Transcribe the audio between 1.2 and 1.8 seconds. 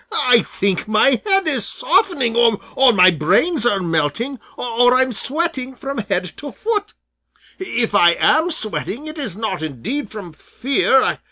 head is